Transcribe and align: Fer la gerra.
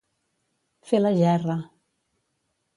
Fer 0.91 1.01
la 1.03 1.13
gerra. 1.21 1.59